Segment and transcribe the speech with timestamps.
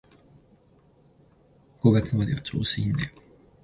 [1.81, 3.11] 五月までは調子いいんだよ